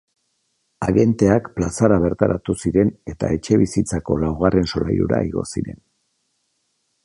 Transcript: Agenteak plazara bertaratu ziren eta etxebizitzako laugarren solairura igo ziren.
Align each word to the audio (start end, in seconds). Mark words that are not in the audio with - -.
Agenteak 0.85 1.49
plazara 1.59 1.99
bertaratu 2.05 2.57
ziren 2.65 2.91
eta 3.13 3.31
etxebizitzako 3.37 4.19
laugarren 4.25 4.69
solairura 4.75 5.23
igo 5.31 5.49
ziren. 5.57 5.83